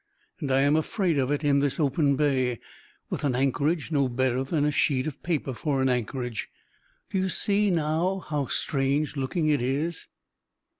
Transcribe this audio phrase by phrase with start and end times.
[0.39, 2.59] And I am afraid of it in this open bay,
[3.11, 6.49] with an anchorage no better than a sheet of paper for an anchorage.
[7.11, 10.07] Do you see now how strange looking it is?"